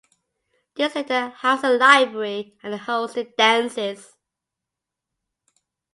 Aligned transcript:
This 0.77 0.95
later 0.95 1.29
housed 1.29 1.63
a 1.63 1.69
library 1.77 2.57
and 2.63 2.73
hosted 2.73 3.35
dances. 3.37 4.15